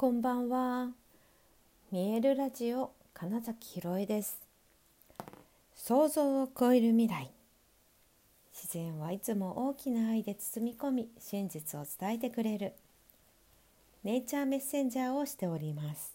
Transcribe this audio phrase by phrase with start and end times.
[0.00, 0.88] こんばんは。
[1.92, 4.40] 見えるラジオ金崎ひろえです。
[5.74, 7.30] 想像を超える未来。
[8.50, 12.72] 自然はいつも大きな愛で包み込み、真実を伝えてくれる。
[14.02, 16.14] ネイチャーメッセンジャーをしております。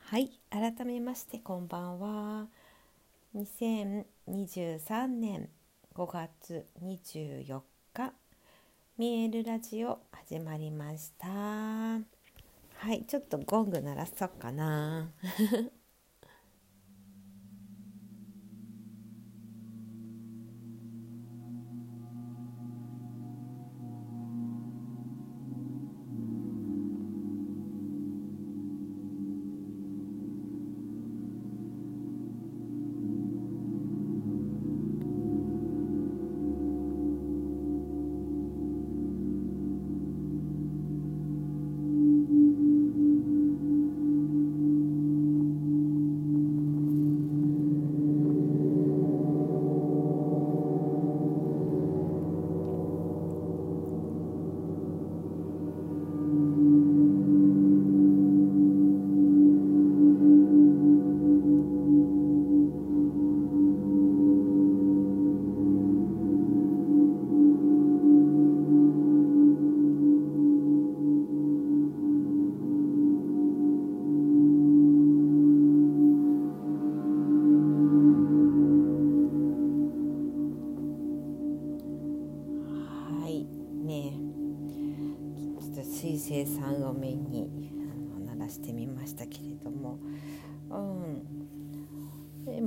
[0.00, 2.48] はい、改めましてこんばんは。
[3.34, 5.48] 2023年
[5.94, 7.62] 5月24
[7.94, 8.12] 日
[9.00, 11.26] 見えるラジオ始まりました。
[11.26, 12.02] は
[12.92, 15.08] いちょっとゴング鳴らそうかな。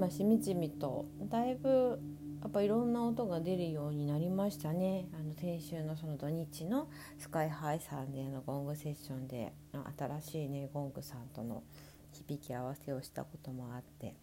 [0.04, 1.98] 今しみじみとだいぶ
[2.42, 5.08] やっぱいろんな音が出るようになりましたね。
[5.18, 9.54] あの先週のその土日のスカイハイさんでのゴングセッションで
[9.98, 11.64] 新しいねゴングさんとの
[12.12, 14.18] 響き合わせをしたこともあって、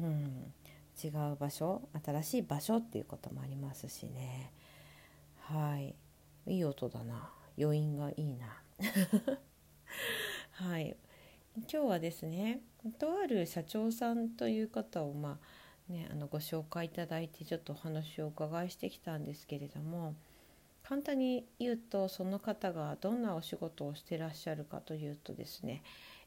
[0.00, 0.50] うん、
[1.04, 4.54] 違う場所新しい場所っていうこともありますしね。
[5.40, 5.94] はい。
[6.46, 7.28] いい音だな。
[7.60, 8.62] 余韻がいいな。
[10.52, 10.96] はい。
[11.70, 12.60] 今日はですね
[12.98, 15.38] とある社長さんという方をま
[15.88, 20.14] あねあのご紹介いただいてちょっとお話をお伺いしてきたんですけれども
[20.84, 25.82] 簡単に言うとその方がどんなお仕事をしてらっしゃるかというとですね、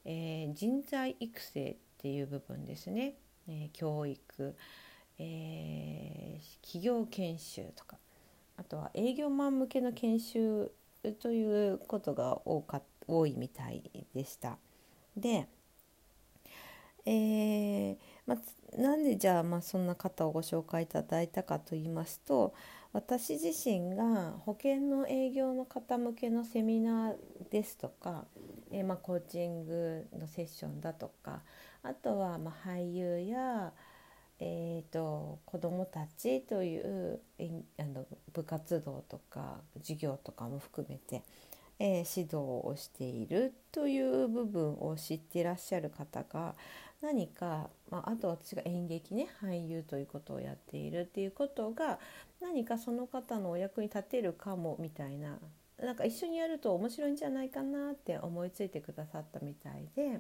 [0.06, 3.16] えー、人材育成っていう部分ですね、
[3.48, 4.56] えー、教育、
[5.18, 7.98] えー、企業研修とか
[8.58, 10.72] あとは営業マン向けの研修
[11.22, 13.82] ということが多か多いみたい
[14.14, 14.58] でした。
[15.16, 15.48] で、
[17.06, 18.38] えーまあ
[18.78, 22.54] なんでじゃあ、まあ、そんな方をご紹介いただいたかと言いますと
[22.94, 27.16] 私自身が保険の営業の方向けのセミナー
[27.50, 28.26] ですとか、
[28.72, 31.42] えー、まあ、コーチングのセッションだとか
[31.84, 33.74] あとはまあ俳優や
[34.44, 37.20] えーと、子どもたちという
[37.78, 41.22] あの部活動とか授業とかも含めて、
[41.84, 46.54] えー、指導をしているという部分を知っていらっしゃる方が
[47.02, 51.98] 何か、まあ、あと私が演劇ね俳優ということをやっているっていうことが
[52.40, 55.40] 何かその方のお役に立てるかもみたいな
[55.82, 60.20] なんか一緒にやると面白いんじゃないかなって思いついてくださったみたいで、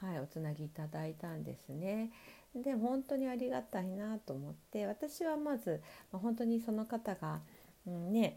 [0.00, 2.10] はい、おつなぎいただいたんですね。
[2.56, 7.40] で本当にありがたいなと思って私はまず、まあ、本当にその方が、
[7.86, 8.36] うん、ね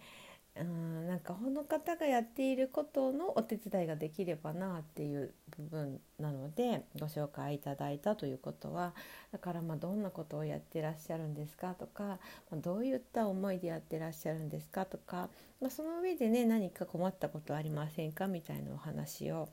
[0.58, 8.94] うんなんかこの方がやっていることのお手伝いができればなっていう部分なのでご紹介いただいたということは
[9.32, 12.20] だからまどんなことをやってらっしゃるんですかとか、
[12.52, 15.30] ま、どういった思いでやってらっしゃるんですかとか、
[15.62, 19.48] まあ、その上でね何か困ったことありませんかみたいなお話を、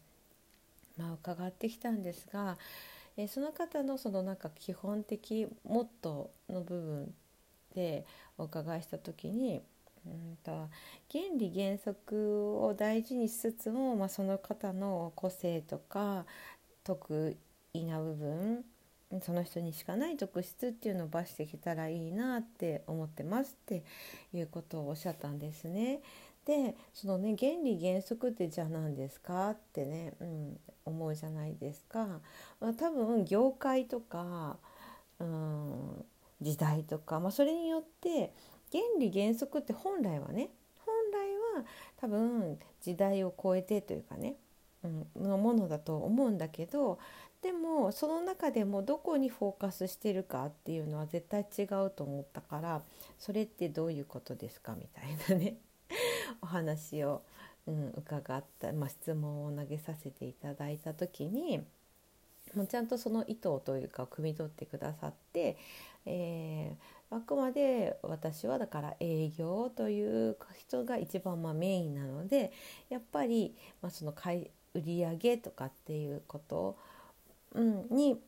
[0.98, 2.58] まあ、伺ってきたんですが
[3.16, 7.14] え、その方のそのなんか基本的モットーの部分
[7.76, 8.04] で
[8.36, 9.62] お伺いした時に
[10.06, 10.68] うんと
[11.10, 16.24] 原理原則を大事にしつつも、まあ、その方の個性とか
[16.84, 17.36] 得
[17.72, 18.64] 意な部分
[19.20, 23.82] その人にしかない特質っていうのを出してきたらいいなって思ってますって
[24.32, 26.00] いうことをおっしゃったんですね。
[26.46, 32.20] でそのね原理原則ってじゃあ何ですかってね、うん、思うじゃないですか、
[32.60, 34.56] まあ、多分業界とか、
[35.20, 36.04] うん、
[36.40, 38.32] 時代とか、まあ、それによって
[38.72, 40.50] 原理原則って本来はね
[40.84, 41.64] 本来は
[41.96, 44.34] 多分時代を超えてというかね、
[44.82, 46.98] うん、のものだと思うんだけど
[47.42, 52.82] でもその中でもどこにフォーカスしてるかっていうのは絶対違うと思ったから
[53.18, 55.56] それってどういうことですかみたいなね
[56.40, 57.22] お話を
[57.66, 61.58] うん、伺った、まあ、質問を投げさせていただいた時に
[62.54, 65.56] もうちゃんとその意図というか汲み取ってくださって、
[66.04, 66.76] えー、
[67.14, 72.52] あくまで私はだから営業という人が一番まあメインなので
[72.88, 76.78] やっぱり、まあ、その買い売上とかっていうこと、
[77.90, 78.18] に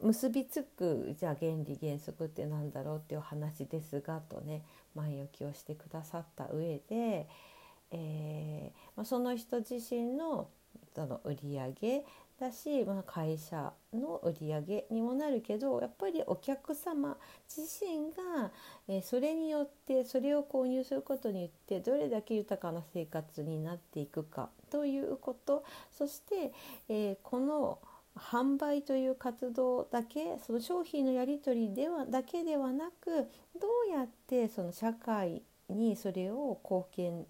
[0.00, 4.62] 結びつくじゃあ原理原則って何だろうっていう話ですがとね
[4.94, 7.28] 前置きをしてくださった上で、
[7.90, 10.48] えーま、その人自身の
[10.94, 12.04] その売上
[12.40, 17.16] だし、まあ、会社の売り上げにもなるけどやっぱりお客様
[17.48, 18.50] 自身が、
[18.88, 26.52] え、それによってそれを購入することによってどれだけ豊かな生活になっていくかということそして、
[26.88, 27.78] え、この
[28.16, 33.28] 販売という活動だけその商品のやり取りではだけではなく
[33.60, 37.26] どうやってその社会にそれを貢献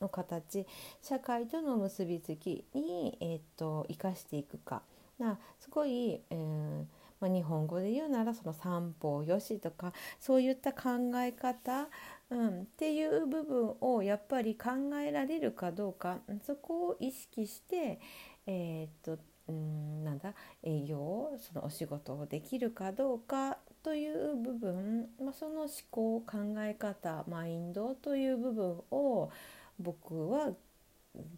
[0.00, 0.66] の形
[1.02, 4.82] 社会との結びつきに、えーと、生かしていくか。
[5.18, 6.84] なすごい、えー
[7.20, 11.88] まあ、日本語で言うならその三方よしとかそういった考え方、
[12.30, 16.20] うん、っていう部分をやっぱり考えられるかどうか。
[16.46, 18.00] そこを意識して、
[18.46, 19.18] えーと
[19.48, 20.32] うんなんだ
[20.62, 29.30] 営業そのお仕事をできるかどうかという部分、まあ、その思考考え方マインドという部分を
[29.80, 30.52] 僕は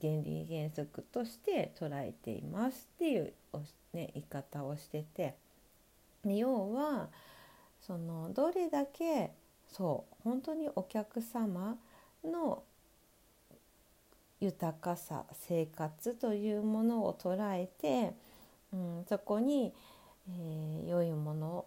[0.01, 3.33] 原理原則として捉えていますっていう、
[3.95, 5.35] ね、言い方をしてて。
[6.25, 7.09] 要は
[7.81, 9.33] そのどれだけ
[9.73, 11.77] そう本当にお客様
[12.25, 12.63] の
[14.41, 18.15] 豊かさ生活というものを捉えて、
[18.73, 19.73] うん、そこに、
[20.29, 21.65] えー、良いもの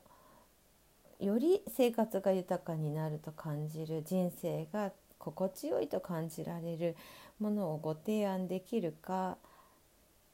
[1.19, 4.91] より生活が豊かになると感じる人生が
[5.25, 6.95] 心地よいと感じられる
[7.39, 9.37] ものをご提案できるか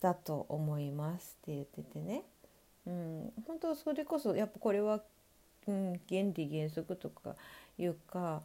[0.01, 2.23] だと思いますって言っててね、
[2.85, 5.01] うん、本当それこそやっぱこれは、
[5.67, 7.35] うん、原理原則とか
[7.77, 8.41] いうか、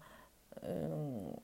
[0.63, 1.39] うん、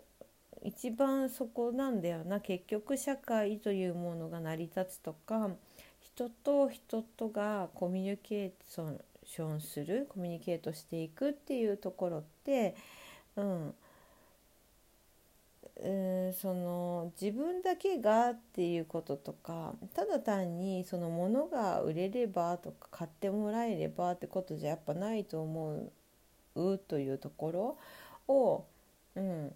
[0.63, 2.41] 一番そこなんだよな。
[2.41, 5.51] 結局社会というものが成り立つとか
[6.01, 8.53] 人と人とがコミュニケー
[9.25, 12.77] ションするコミュニケートしていくっていうところって、
[13.37, 13.75] うん、
[15.85, 25.91] うんその自分だけがっていうこととかただ単にその物が売れればとか買ってもらえればってことじゃやっぱないと思
[26.55, 27.79] うというところ
[28.33, 28.65] を、
[29.17, 29.53] うん、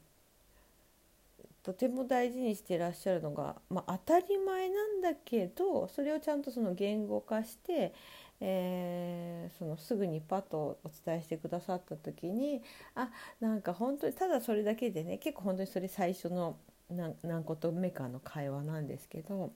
[1.66, 7.92] とても大事にしてらっしゃるのが、まあ、当たり前なんだけどそれをちゃんとその言語化して、
[8.40, 12.62] えー、そのすぐにパッとお伝えしてくださった時に
[12.94, 13.08] あ
[13.40, 16.56] なんか本当にただそれだけでね結構本当にそれ最初の
[16.88, 19.50] 何何こと目かの会話なんですけど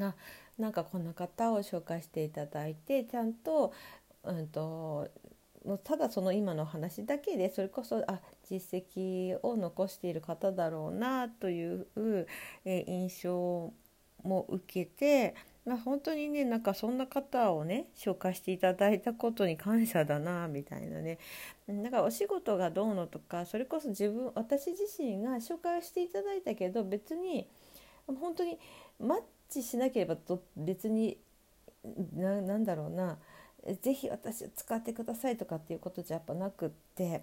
[0.00, 0.16] あ
[0.58, 3.72] なんかこんな方を紹介していただいてちゃんと,、
[4.24, 5.08] うんと、
[5.64, 11.86] うただその今の話だけでそれこそあ実績を残している方だろうなという、
[12.64, 13.72] えー、印象
[14.22, 15.34] も受けて
[15.64, 21.18] まあ、本当にねなんかそんな方をね紹介していただいたことに感謝だなみたいなね。
[21.66, 27.48] だからお仕事がどうのとかそれこそ自分私自身が紹介をしていただいたけど別に
[28.06, 28.58] 本当に
[29.00, 30.16] マッチしなければ
[30.54, 31.16] 別に
[32.14, 33.18] 何だろうな。
[33.80, 37.22] ぜひ私を使ってくださいとかっていうことじゃやっぱなくって。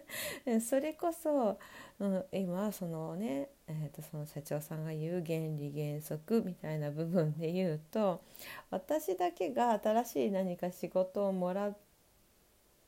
[0.60, 1.58] それこそ、
[1.98, 8.22] うん、今そのね、えー、とその社長さんが言う原理原則みたいな部分で言うと
[8.70, 11.76] 私だけが新しい何か仕事をもらっ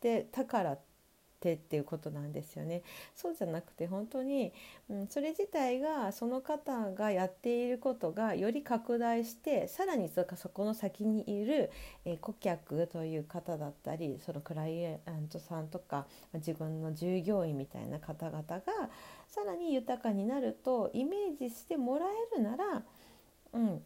[0.01, 0.79] てたからっ
[1.47, 2.83] てっていうことなんですよね。
[3.15, 4.53] そうじゃなくて本当に、
[4.91, 11.71] うん、それ自体がその方がやっていることがより拡大してさらにそそこの先にいる、
[12.05, 18.63] えー、顧客という方だったりそのクライアントさんとか自分の従業員みたいな方々が
[19.29, 22.83] さらに豊かになるとイメージしてもらえるなら、
[23.53, 23.83] うん、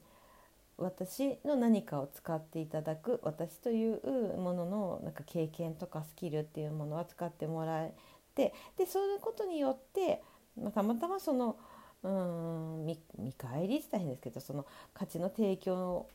[0.80, 7.94] 私の何かを使っていただく私というもののなんか経験とかスキルっていうものを使ってもらえ
[8.34, 10.22] てでそういうことによって、
[10.60, 11.56] まあ、たまたまその
[12.02, 16.06] うん見返りって大変ですけどその価値の提供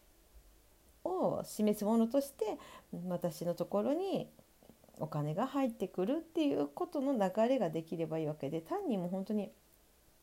[1.04, 2.58] を示すものとして
[3.08, 4.28] 私のところに
[5.00, 9.52] お金が入ってくるっていうことの流れができればいいわけで単にもう本当に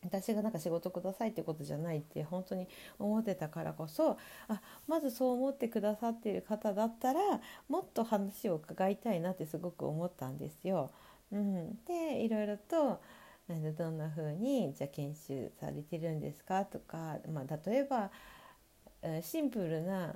[0.04, 2.68] 私がなんか仕事くださいってことじゃないって本当に
[2.98, 4.18] 思ってたからこそ
[4.48, 7.20] あまずそう思ってくださっている方だったら
[7.68, 10.90] もっと話を伺いたいなってすごく思ったんですよ。
[11.30, 13.00] うん、でいろいろと、
[13.78, 16.64] どんな風にじゃ研修されてるんですか？
[16.64, 18.10] とか、まあ、例えば
[19.22, 20.14] シンプルな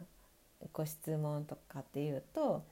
[0.73, 2.64] ご質問とかっていうと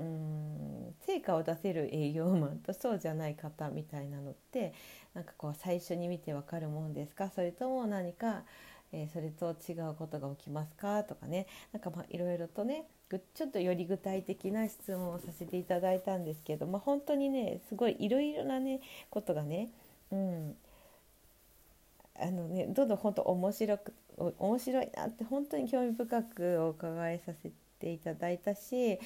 [0.00, 4.72] うん成果を出せる営業マンとそうじゃない方みたいなのって
[5.14, 7.30] なんかこう最初に見てわかるもんですか？
[7.34, 8.42] それとも何か、
[8.92, 11.02] えー、それと違うことが起きますか？
[11.04, 11.46] とかね。
[11.72, 12.84] なんかまあいろいろとね
[13.34, 18.80] ちょっとより具体的な質問をさせていただいたんですけど、まあ、本当にねすごいいろいろなね
[19.10, 19.70] ことがね、
[20.12, 20.56] うん、
[22.20, 23.92] あのねどんどん本当面白く
[24.38, 29.00] 面白いなって本当に興味深くお伺いさせていただいたし、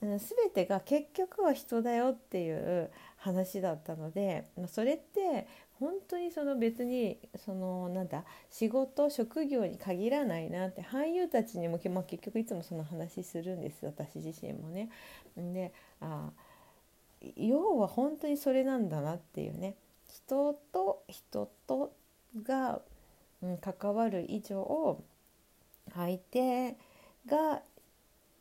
[0.00, 0.18] 全
[0.54, 5.46] てが結局は人だよっていう話だったので、ま、それって
[5.78, 14.90] 本当にその別にそのなんだ仕事職業に限らないなって俳優たちにも、まあ、結局いつもその話するんです私自身もね。
[15.36, 16.30] であ
[17.36, 19.74] 要は本当にそれなんだなっていうね
[20.08, 21.92] 人と人と
[22.42, 22.80] が、
[23.42, 24.98] うん、関わる以上
[25.94, 26.76] 相手
[27.26, 27.62] が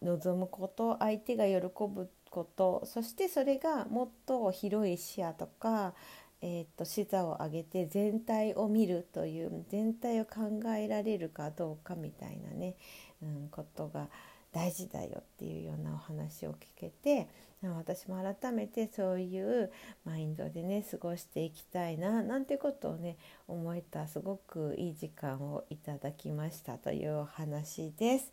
[0.02, 5.94] 望むこと相手が喜ぶことそしてそれがもっと広い視野とか
[6.42, 12.76] えーと、視座を上げて全体を見るという全体を考えられるかどうかみたいなね、
[13.22, 14.08] うん、ことが
[14.54, 17.28] 大事だよっていうようなお話を聞けて
[17.62, 19.70] 私も改めてそういう
[20.06, 23.18] マインドでね過ごしていきたいななんてことをね
[23.50, 28.32] 思えたすごくいい時間をいただきましたというお話です。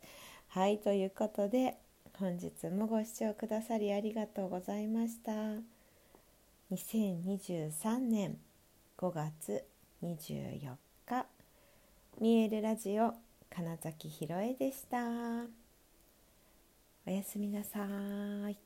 [0.56, 1.76] はいということで
[2.18, 5.32] 本日もご視聴くださりありがとうございました。
[6.72, 8.38] 2023年
[8.96, 9.66] 5月
[10.02, 11.26] 24日
[12.18, 13.12] 見えるラジオ
[13.50, 14.96] 金崎ひろえでした
[17.06, 17.80] おやすみなさ
[18.48, 18.65] い